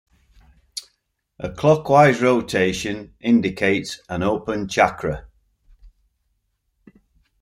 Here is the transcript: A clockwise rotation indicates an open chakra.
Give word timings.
A 1.37 1.51
clockwise 1.51 2.23
rotation 2.23 3.13
indicates 3.21 3.99
an 4.09 4.23
open 4.23 4.67
chakra. 4.67 5.27